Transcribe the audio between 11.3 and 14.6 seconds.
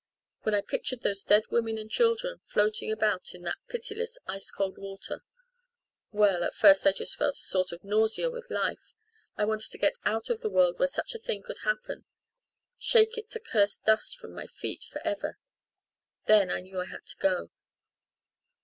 could happen shake its accursed dust from my